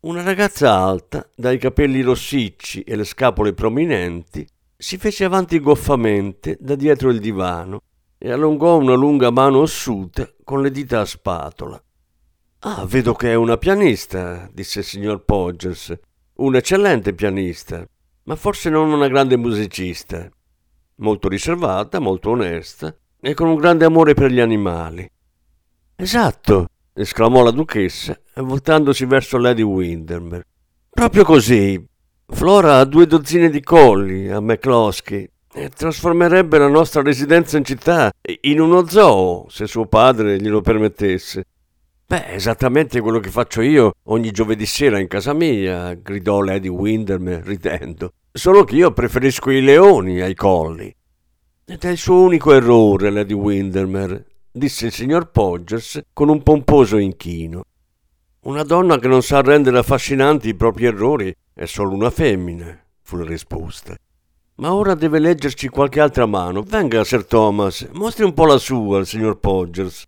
una 0.03 0.23
ragazza 0.23 0.73
alta, 0.73 1.29
dai 1.35 1.59
capelli 1.59 2.01
rossicci 2.01 2.83
e 2.83 2.95
le 2.95 3.05
scapole 3.05 3.55
prominenti, 3.55 4.47
si 4.81 4.97
fece 4.97 5.25
avanti 5.25 5.59
goffamente 5.59 6.57
da 6.61 6.77
dietro 6.77 7.11
il 7.11 7.19
divano 7.19 7.83
e 8.17 8.31
allungò 8.31 8.77
una 8.77 8.95
lunga 8.95 9.31
mano 9.33 9.59
ossuta 9.59 10.33
con 10.45 10.63
le 10.63 10.71
dita 10.71 11.01
a 11.01 11.05
spatola. 11.05 11.83
Ah, 12.61 12.87
vedo 12.87 13.13
che 13.15 13.33
è 13.33 13.35
una 13.35 13.57
pianista, 13.57 14.49
disse 14.53 14.81
il 14.81 14.85
signor 14.85 15.25
Podgers. 15.25 15.99
Un'eccellente 16.35 17.13
pianista, 17.13 17.85
ma 18.25 18.37
forse 18.37 18.71
non 18.71 18.93
una 18.93 19.09
grande 19.09 19.37
musicista. 19.37 20.29
Molto 20.97 21.29
riservata, 21.29 21.99
molto 21.99 22.31
onesta 22.31 22.97
e 23.21 23.35
con 23.35 23.49
un 23.49 23.57
grande 23.57 23.85
amore 23.85 24.15
per 24.15 24.31
gli 24.31 24.41
animali. 24.41 25.09
Esatto, 25.97 26.69
esclamò 26.93 27.43
la 27.43 27.51
duchessa, 27.51 28.17
voltandosi 28.37 29.05
verso 29.07 29.39
Lady 29.39 29.63
Windermere. 29.63 30.47
Proprio 30.89 31.25
così. 31.25 31.85
Flora 32.31 32.79
ha 32.79 32.85
due 32.85 33.07
dozzine 33.07 33.49
di 33.49 33.63
colli 33.63 34.29
a 34.29 34.39
McCloskey 34.39 35.29
e 35.51 35.71
trasformerebbe 35.71 36.59
la 36.59 36.69
nostra 36.69 37.01
residenza 37.01 37.57
in 37.57 37.65
città 37.65 38.13
in 38.43 38.61
uno 38.61 38.87
zoo, 38.87 39.47
se 39.49 39.67
suo 39.67 39.87
padre 39.87 40.39
glielo 40.39 40.61
permettesse. 40.61 41.45
Beh, 42.07 42.35
esattamente 42.35 43.01
quello 43.01 43.19
che 43.19 43.31
faccio 43.31 43.63
io 43.63 43.95
ogni 44.05 44.31
giovedì 44.31 44.67
sera 44.67 45.01
in 45.01 45.09
casa 45.09 45.33
mia, 45.33 45.95
gridò 45.95 46.41
Lady 46.43 46.69
Windermere 46.69 47.43
ridendo. 47.45 48.13
Solo 48.31 48.63
che 48.65 48.77
io 48.77 48.93
preferisco 48.93 49.51
i 49.51 49.63
leoni 49.63 50.21
ai 50.21 50.35
colli. 50.35 50.95
Ed 51.65 51.83
è 51.83 51.89
il 51.89 51.99
suo 51.99 52.21
unico 52.21 52.53
errore, 52.53 53.11
Lady 53.11 53.35
Windermere, 53.35 54.27
disse 54.53 54.87
il 54.87 54.93
signor 54.93 55.31
Podgers 55.31 56.03
con 56.13 56.29
un 56.29 56.43
pomposo 56.43 56.99
inchino. 56.99 57.65
Una 58.41 58.63
donna 58.63 58.99
che 58.99 59.09
non 59.09 59.23
sa 59.23 59.41
rendere 59.41 59.79
affascinanti 59.79 60.49
i 60.49 60.55
propri 60.55 60.85
errori 60.87 61.35
è 61.59 61.67
solo 61.67 61.93
una 61.93 62.11
femmina, 62.11 62.81
fu 63.03 63.17
la 63.17 63.25
risposta. 63.25 63.97
Ma 64.59 64.73
ora 64.73 64.95
deve 64.95 65.19
leggerci 65.19 65.67
qualche 65.69 65.99
altra 65.99 66.25
mano. 66.25 66.63
Venga, 66.63 67.03
Sir 67.03 67.27
Thomas, 67.27 67.89
mostri 67.95 68.23
un 68.23 68.33
po' 68.33 68.47
la 68.47 68.59
sua 68.59 68.99
al 68.99 69.07
signor 69.07 69.41
Podgers. 69.41 70.05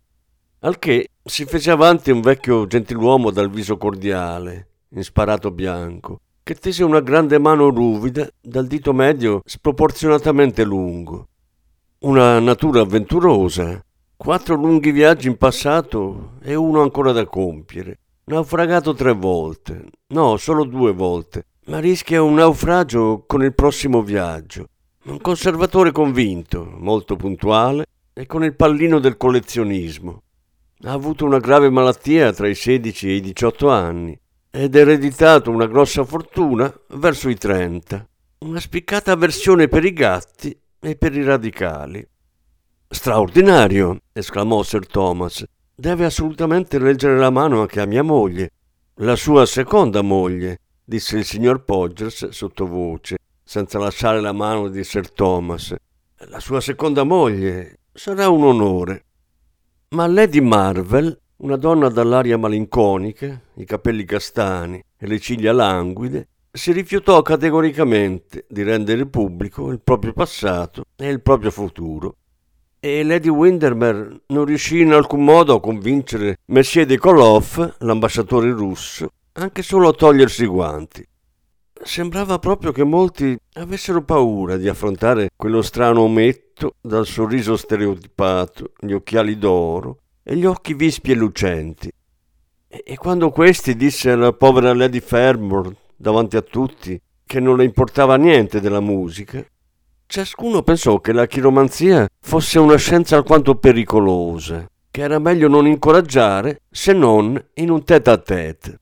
Al 0.59 0.79
che 0.79 1.09
si 1.21 1.43
fece 1.43 1.69
avanti 1.69 2.09
un 2.09 2.21
vecchio 2.21 2.67
gentiluomo 2.67 3.31
dal 3.31 3.49
viso 3.49 3.75
cordiale, 3.75 4.67
in 4.91 5.03
sparato 5.03 5.51
bianco, 5.51 6.21
che 6.41 6.55
tese 6.55 6.85
una 6.85 7.01
grande 7.01 7.37
mano 7.37 7.67
ruvida 7.67 8.29
dal 8.39 8.65
dito 8.65 8.93
medio 8.93 9.41
sproporzionatamente 9.43 10.63
lungo. 10.63 11.27
Una 11.99 12.39
natura 12.39 12.79
avventurosa, 12.79 13.83
quattro 14.15 14.55
lunghi 14.55 14.91
viaggi 14.91 15.27
in 15.27 15.35
passato 15.35 16.35
e 16.41 16.55
uno 16.55 16.81
ancora 16.81 17.11
da 17.11 17.25
compiere. 17.25 17.99
Naufragato 18.31 18.93
tre 18.93 19.11
volte, 19.11 19.87
no, 20.13 20.37
solo 20.37 20.63
due 20.63 20.93
volte, 20.93 21.47
ma 21.65 21.79
rischia 21.79 22.23
un 22.23 22.35
naufragio 22.35 23.25
con 23.27 23.43
il 23.43 23.53
prossimo 23.53 24.01
viaggio. 24.03 24.67
Un 25.07 25.19
conservatore 25.19 25.91
convinto, 25.91 26.63
molto 26.77 27.17
puntuale 27.17 27.83
e 28.13 28.25
con 28.27 28.45
il 28.45 28.55
pallino 28.55 28.99
del 28.99 29.17
collezionismo. 29.17 30.21
Ha 30.83 30.93
avuto 30.93 31.25
una 31.25 31.39
grave 31.39 31.69
malattia 31.69 32.31
tra 32.31 32.47
i 32.47 32.55
16 32.55 33.09
e 33.09 33.13
i 33.15 33.19
18 33.19 33.69
anni 33.69 34.17
ed 34.49 34.75
ereditato 34.75 35.51
una 35.51 35.67
grossa 35.67 36.05
fortuna 36.05 36.73
verso 36.91 37.27
i 37.27 37.35
30. 37.35 38.07
Una 38.45 38.61
spiccata 38.61 39.11
avversione 39.11 39.67
per 39.67 39.83
i 39.83 39.91
gatti 39.91 40.57
e 40.79 40.95
per 40.95 41.13
i 41.17 41.23
radicali. 41.25 42.07
Straordinario, 42.87 43.97
esclamò 44.13 44.63
Sir 44.63 44.87
Thomas. 44.87 45.43
Deve 45.81 46.05
assolutamente 46.05 46.77
leggere 46.77 47.17
la 47.17 47.31
mano 47.31 47.61
anche 47.61 47.81
a 47.81 47.87
mia 47.87 48.03
moglie. 48.03 48.51
La 48.97 49.15
sua 49.15 49.47
seconda 49.47 50.03
moglie, 50.03 50.59
disse 50.83 51.17
il 51.17 51.25
signor 51.25 51.63
Podgers 51.63 52.29
sottovoce, 52.29 53.17
senza 53.43 53.79
lasciare 53.79 54.21
la 54.21 54.31
mano 54.31 54.67
di 54.67 54.83
Sir 54.83 55.11
Thomas. 55.11 55.73
La 56.29 56.39
sua 56.39 56.61
seconda 56.61 57.03
moglie 57.03 57.79
sarà 57.93 58.29
un 58.29 58.43
onore. 58.43 59.05
Ma 59.95 60.05
Lady 60.05 60.39
Marvel, 60.39 61.19
una 61.37 61.55
donna 61.55 61.89
dall'aria 61.89 62.37
malinconica, 62.37 63.41
i 63.55 63.65
capelli 63.65 64.05
castani 64.05 64.79
e 64.95 65.07
le 65.07 65.17
ciglia 65.17 65.51
languide, 65.51 66.27
si 66.51 66.71
rifiutò 66.73 67.23
categoricamente 67.23 68.45
di 68.47 68.61
rendere 68.61 69.07
pubblico 69.07 69.71
il 69.71 69.81
proprio 69.81 70.13
passato 70.13 70.83
e 70.95 71.09
il 71.09 71.23
proprio 71.23 71.49
futuro. 71.49 72.17
E 72.83 73.03
Lady 73.03 73.29
Windermere 73.29 74.21
non 74.29 74.45
riuscì 74.45 74.79
in 74.79 74.91
alcun 74.91 75.23
modo 75.23 75.53
a 75.53 75.59
convincere 75.59 76.39
Messie 76.45 76.87
de 76.87 76.97
Koloff, 76.97 77.75
l'ambasciatore 77.77 78.49
russo, 78.49 79.11
anche 79.33 79.61
solo 79.61 79.89
a 79.89 79.93
togliersi 79.93 80.45
i 80.45 80.47
guanti. 80.47 81.07
Sembrava 81.83 82.39
proprio 82.39 82.71
che 82.71 82.83
molti 82.83 83.37
avessero 83.53 84.01
paura 84.01 84.57
di 84.57 84.67
affrontare 84.67 85.29
quello 85.35 85.61
strano 85.61 86.01
ometto 86.01 86.77
dal 86.81 87.05
sorriso 87.05 87.55
stereotipato, 87.55 88.71
gli 88.79 88.93
occhiali 88.93 89.37
d'oro 89.37 89.99
e 90.23 90.35
gli 90.35 90.45
occhi 90.45 90.73
vispi 90.73 91.11
e 91.11 91.15
lucenti. 91.15 91.91
E, 92.67 92.97
quando 92.97 93.29
questi 93.29 93.75
disse 93.75 94.09
alla 94.09 94.33
povera 94.33 94.73
Lady 94.73 95.01
Fermor 95.01 95.71
davanti 95.95 96.35
a 96.35 96.41
tutti 96.41 96.99
che 97.27 97.39
non 97.39 97.57
le 97.57 97.63
importava 97.63 98.15
niente 98.15 98.59
della 98.59 98.79
musica, 98.79 99.45
ciascuno 100.11 100.61
pensò 100.61 100.99
che 100.99 101.13
la 101.13 101.25
chiromanzia 101.25 102.05
fosse 102.19 102.59
una 102.59 102.75
scienza 102.75 103.15
alquanto 103.15 103.55
pericolosa, 103.55 104.69
che 104.91 105.01
era 105.01 105.19
meglio 105.19 105.47
non 105.47 105.65
incoraggiare 105.65 106.63
se 106.69 106.91
non 106.91 107.41
in 107.53 107.69
un 107.69 107.81
tête 107.85 108.09
à 108.09 108.17
tête. 108.17 108.77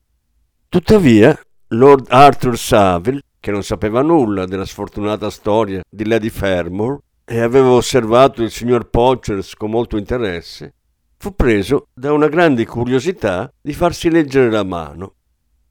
Tuttavia, 0.68 1.38
Lord 1.68 2.06
Arthur 2.08 2.58
Saville, 2.58 3.22
che 3.38 3.52
non 3.52 3.62
sapeva 3.62 4.02
nulla 4.02 4.44
della 4.44 4.66
sfortunata 4.66 5.30
storia 5.30 5.82
di 5.88 6.04
Lady 6.04 6.30
Fermor 6.30 6.98
e 7.24 7.40
aveva 7.40 7.70
osservato 7.70 8.42
il 8.42 8.50
signor 8.50 8.90
Podgers 8.90 9.54
con 9.54 9.70
molto 9.70 9.96
interesse, 9.96 10.74
fu 11.16 11.36
preso 11.36 11.86
da 11.94 12.12
una 12.12 12.26
grande 12.26 12.66
curiosità 12.66 13.48
di 13.60 13.72
farsi 13.72 14.10
leggere 14.10 14.50
la 14.50 14.64
mano. 14.64 15.14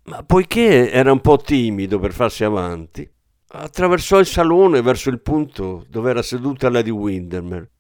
Ma 0.06 0.24
poiché 0.24 0.90
era 0.90 1.12
un 1.12 1.20
po' 1.20 1.38
timido 1.38 2.00
per 2.00 2.14
farsi 2.14 2.46
avanti, 2.46 3.08
attraversò 3.52 4.20
il 4.20 4.26
salone 4.26 4.82
verso 4.82 5.10
il 5.10 5.22
punto 5.22 5.86
dove 5.90 6.10
era 6.12 6.22
seduta 6.22 6.70
Lady 6.70 6.92
Windermere 6.92 7.72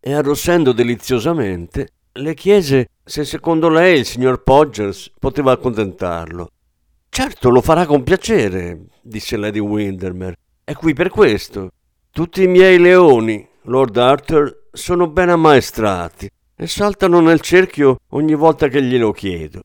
e 0.00 0.12
arrossendo 0.12 0.72
deliziosamente 0.72 1.92
le 2.12 2.34
chiese 2.34 2.90
se 3.04 3.24
secondo 3.24 3.68
lei 3.68 4.00
il 4.00 4.04
signor 4.04 4.42
Podgers 4.42 5.12
poteva 5.18 5.52
accontentarlo. 5.52 6.50
Certo, 7.08 7.50
lo 7.50 7.60
farà 7.60 7.86
con 7.86 8.02
piacere, 8.02 8.86
disse 9.02 9.36
Lady 9.36 9.58
Windermere. 9.58 10.36
È 10.64 10.74
qui 10.74 10.92
per 10.94 11.08
questo. 11.10 11.70
Tutti 12.10 12.42
i 12.42 12.48
miei 12.48 12.78
leoni, 12.78 13.46
Lord 13.62 13.96
Arthur 13.96 14.66
sono 14.72 15.08
ben 15.08 15.28
ammaestrati 15.28 16.28
e 16.56 16.66
saltano 16.66 17.20
nel 17.20 17.40
cerchio 17.40 17.98
ogni 18.10 18.34
volta 18.34 18.68
che 18.68 18.82
glielo 18.82 19.12
chiedo. 19.12 19.62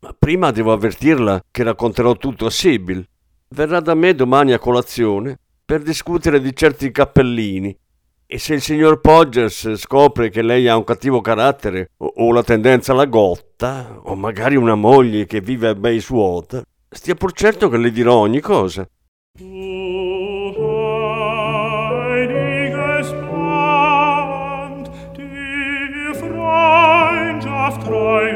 Ma 0.00 0.14
prima 0.18 0.50
devo 0.50 0.72
avvertirla 0.72 1.42
che 1.50 1.62
racconterò 1.62 2.16
tutto 2.16 2.46
a 2.46 2.50
Sibyl. 2.50 3.06
Verrà 3.48 3.80
da 3.80 3.94
me 3.94 4.14
domani 4.14 4.52
a 4.52 4.58
colazione 4.58 5.38
per 5.64 5.82
discutere 5.82 6.40
di 6.40 6.54
certi 6.54 6.90
cappellini 6.90 7.76
e 8.26 8.38
se 8.38 8.54
il 8.54 8.60
signor 8.60 9.00
Podgers 9.00 9.74
scopre 9.74 10.30
che 10.30 10.42
lei 10.42 10.66
ha 10.66 10.76
un 10.76 10.84
cattivo 10.84 11.20
carattere 11.20 11.90
o, 11.98 12.12
o 12.16 12.32
la 12.32 12.42
tendenza 12.42 12.92
alla 12.92 13.04
gotta, 13.04 14.00
o 14.02 14.14
magari 14.14 14.56
una 14.56 14.74
moglie 14.74 15.26
che 15.26 15.40
vive 15.40 15.68
a 15.68 15.74
Bayswater, 15.74 16.62
stia 16.88 17.14
pur 17.14 17.32
certo 17.32 17.68
che 17.68 17.76
le 17.76 17.92
dirò 17.92 18.16
ogni 18.16 18.40
cosa. 18.40 18.88
Band, 24.64 24.88
die 25.14 26.14
Freundschaft 26.14 27.84
treuer 27.84 28.33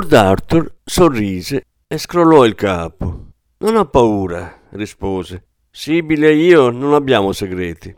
Lord 0.00 0.14
Arthur 0.14 0.76
sorrise 0.82 1.66
e 1.86 1.98
scrollò 1.98 2.46
il 2.46 2.54
capo. 2.54 3.26
Non 3.58 3.76
ha 3.76 3.84
paura, 3.84 4.60
rispose. 4.70 5.48
Sibyl 5.70 6.24
e 6.24 6.36
io 6.36 6.70
non 6.70 6.94
abbiamo 6.94 7.32
segreti. 7.32 7.94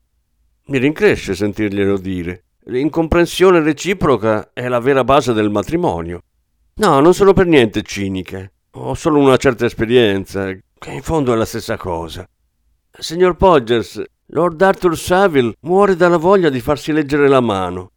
Mi 0.66 0.78
rincresce 0.78 1.36
sentirglielo 1.36 1.96
dire. 1.98 2.46
L'incomprensione 2.64 3.60
reciproca 3.60 4.50
è 4.52 4.66
la 4.66 4.80
vera 4.80 5.04
base 5.04 5.32
del 5.32 5.48
matrimonio. 5.48 6.22
No, 6.74 6.98
non 6.98 7.14
sono 7.14 7.34
per 7.34 7.46
niente 7.46 7.82
cinica. 7.82 8.50
Ho 8.72 8.94
solo 8.94 9.20
una 9.20 9.36
certa 9.36 9.66
esperienza, 9.66 10.50
che 10.76 10.90
in 10.90 11.02
fondo 11.02 11.32
è 11.32 11.36
la 11.36 11.44
stessa 11.44 11.76
cosa. 11.76 12.28
Signor 12.98 13.36
Podgers, 13.36 14.02
Lord 14.26 14.60
Arthur 14.60 14.98
Saville 14.98 15.54
muore 15.60 15.94
dalla 15.94 16.16
voglia 16.16 16.48
di 16.48 16.58
farsi 16.58 16.90
leggere 16.90 17.28
la 17.28 17.40
mano. 17.40 17.91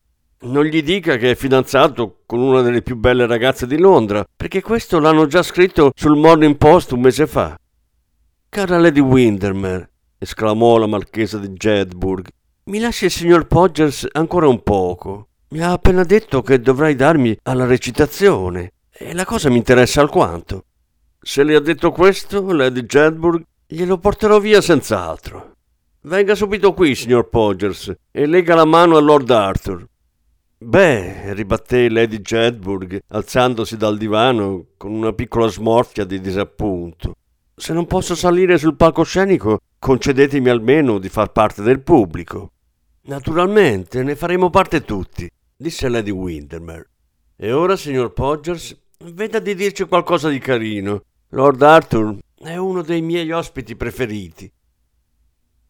Non 0.46 0.64
gli 0.64 0.84
dica 0.84 1.18
che 1.18 1.32
è 1.32 1.36
fidanzato 1.36 2.22
con 2.28 2.40
una 2.40 2.62
delle 2.62 2.84
più 2.84 2.96
belle 2.96 3.26
ragazze 3.26 3.66
di 3.66 3.80
Londra, 3.80 4.24
perché 4.36 4.62
questo 4.62 5.00
l'hanno 5.00 5.26
già 5.26 5.42
scritto 5.42 5.92
sul 5.96 6.16
Morning 6.16 6.56
Post 6.56 6.92
un 6.92 7.02
mese 7.02 7.26
fa. 7.26 7.58
Cara 8.50 8.78
Lady 8.78 9.00
Windermere, 9.00 9.90
esclamò 10.20 10.78
la 10.78 10.86
marchesa 10.86 11.40
di 11.40 11.50
Jedburgh, 11.50 12.28
mi 12.66 12.80
lasci 12.80 13.06
il 13.06 13.12
signor 13.12 13.48
Podgers 13.48 14.08
ancora 14.12 14.48
un 14.48 14.62
poco. 14.62 15.30
Mi 15.50 15.62
ha 15.62 15.72
appena 15.72 16.04
detto 16.04 16.44
che 16.44 16.60
dovrai 16.60 16.94
darmi 16.94 17.36
alla 17.42 17.66
recitazione 17.66 18.74
e 18.92 19.16
la 19.16 19.26
cosa 19.26 19.50
mi 19.50 19.58
interessa 19.58 20.00
alquanto. 20.02 20.66
Se 21.20 21.42
le 21.42 21.56
ha 21.56 21.60
detto 21.60 21.92
questo, 21.92 22.52
Lady 22.54 22.86
Jedburgh, 22.86 23.44
glielo 23.66 23.98
porterò 23.98 24.40
via 24.40 24.62
senz'altro. 24.62 25.54
Venga 26.02 26.36
subito 26.36 26.72
qui, 26.74 26.94
signor 26.94 27.30
Podgers, 27.30 27.92
e 28.12 28.26
lega 28.28 28.54
la 28.54 28.66
mano 28.66 28.96
a 28.96 29.02
Lord 29.02 29.32
Arthur. 29.32 29.88
Beh, 30.58 31.34
ribatté 31.34 31.90
Lady 31.90 32.22
Jedburgh, 32.22 33.00
alzandosi 33.10 33.76
dal 33.76 33.98
divano 33.98 34.68
con 34.78 34.94
una 34.94 35.12
piccola 35.12 35.48
smorfia 35.48 36.06
di 36.06 36.22
disappunto. 36.22 37.16
Se 37.54 37.74
non 37.74 37.86
posso 37.88 38.16
salire 38.16 38.58
sul 38.58 38.76
palcoscenico, 38.78 39.60
concedetemi 39.78 40.48
almeno 40.50 40.98
di 40.98 41.10
far 41.10 41.34
parte 41.34 41.62
del 41.62 41.82
pubblico. 41.82 42.52
Naturalmente, 43.04 44.02
ne 44.02 44.16
faremo 44.16 44.50
parte 44.50 44.84
tutti, 44.84 45.30
disse 45.56 45.90
Lady 45.90 46.12
Windermere. 46.12 46.90
E 47.36 47.52
ora, 47.52 47.76
signor 47.76 48.14
Podgers, 48.14 48.76
veda 49.12 49.40
di 49.40 49.56
dirci 49.56 49.84
qualcosa 49.84 50.30
di 50.30 50.40
carino. 50.40 51.04
Lord 51.30 51.62
Arthur 51.62 52.18
è 52.34 52.56
uno 52.56 52.82
dei 52.82 53.02
miei 53.02 53.30
ospiti 53.32 53.76
preferiti. 53.76 54.50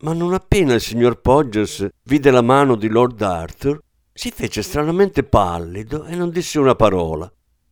Ma 0.01 0.13
non 0.13 0.33
appena 0.33 0.75
il 0.75 0.81
signor 0.81 1.21
Podgers 1.21 1.87
vide 2.03 2.29
la 2.29 2.41
mano 2.41 2.75
di 2.75 2.87
Lord 2.87 3.19
Arthur, 3.21 3.79
si 4.17 4.31
fece 4.31 4.61
stranamente 4.61 5.23
pallido 5.23 6.05
e 6.05 6.15
non 6.15 6.29
disse 6.29 6.57
una 6.57 6.73
parola. 6.73 7.29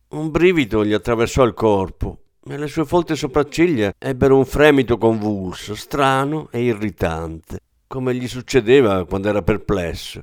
Un 0.08 0.30
brivido 0.30 0.84
gli 0.84 0.92
attraversò 0.92 1.42
il 1.44 1.54
corpo 1.54 2.18
e 2.46 2.58
le 2.58 2.66
sue 2.66 2.84
folte 2.84 3.16
sopracciglia 3.16 3.94
ebbero 3.98 4.36
un 4.36 4.44
fremito 4.44 4.98
convulso, 4.98 5.74
strano 5.74 6.48
e 6.50 6.62
irritante, 6.62 7.60
come 7.86 8.14
gli 8.14 8.28
succedeva 8.28 9.06
quando 9.06 9.28
era 9.28 9.40
perplesso. 9.40 10.22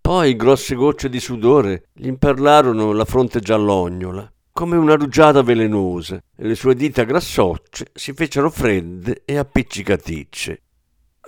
Poi 0.00 0.34
grosse 0.34 0.74
gocce 0.74 1.08
di 1.08 1.20
sudore 1.20 1.84
gli 1.92 2.08
imperlarono 2.08 2.90
la 2.90 3.04
fronte 3.04 3.38
giallognola, 3.38 4.28
come 4.50 4.76
una 4.76 4.96
rugiada 4.96 5.42
velenosa, 5.42 6.20
e 6.36 6.46
le 6.48 6.56
sue 6.56 6.74
dita 6.74 7.04
grassocce 7.04 7.92
si 7.94 8.12
fecero 8.12 8.50
fredde 8.50 9.22
e 9.24 9.38
appiccicaticce. 9.38 10.62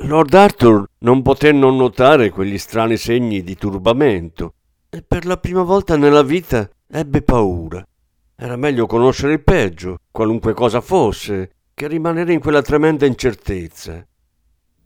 Lord 0.04 0.34
Arthur 0.34 0.84
non 0.98 1.22
poté 1.22 1.52
non 1.52 1.76
notare 1.76 2.30
quegli 2.30 2.58
strani 2.58 2.96
segni 2.96 3.42
di 3.42 3.56
turbamento 3.56 4.54
e 4.90 5.00
per 5.00 5.24
la 5.24 5.36
prima 5.36 5.62
volta 5.62 5.96
nella 5.96 6.24
vita 6.24 6.68
ebbe 6.90 7.22
paura. 7.22 7.86
Era 8.34 8.56
meglio 8.56 8.86
conoscere 8.86 9.34
il 9.34 9.44
peggio, 9.44 9.98
qualunque 10.10 10.54
cosa 10.54 10.80
fosse, 10.80 11.52
che 11.72 11.86
rimanere 11.86 12.32
in 12.32 12.40
quella 12.40 12.62
tremenda 12.62 13.06
incertezza. 13.06 14.04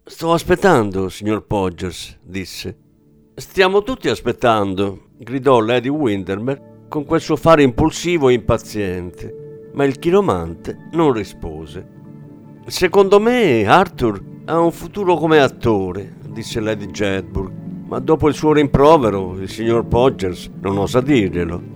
Sto 0.04 0.32
aspettando, 0.34 1.08
signor 1.08 1.46
Podgers, 1.46 2.18
disse. 2.22 2.78
Stiamo 3.34 3.82
tutti 3.82 4.10
aspettando, 4.10 5.08
gridò 5.16 5.60
Lady 5.60 5.88
Windermere 5.88 6.84
con 6.88 7.06
quel 7.06 7.22
suo 7.22 7.36
fare 7.36 7.62
impulsivo 7.62 8.28
e 8.28 8.34
impaziente, 8.34 9.70
ma 9.72 9.84
il 9.84 9.98
chiromante 9.98 10.88
non 10.92 11.12
rispose. 11.12 11.94
Secondo 12.66 13.18
me 13.18 13.66
Arthur 13.66 14.34
ha 14.48 14.60
un 14.60 14.70
futuro 14.70 15.16
come 15.16 15.40
attore, 15.40 16.14
disse 16.28 16.60
Lady 16.60 16.86
Jedburgh, 16.86 17.52
ma 17.88 17.98
dopo 17.98 18.28
il 18.28 18.34
suo 18.34 18.52
rimprovero 18.52 19.34
il 19.40 19.48
signor 19.48 19.84
Podgers 19.86 20.48
non 20.60 20.78
osa 20.78 21.00
dirglielo. 21.00 21.75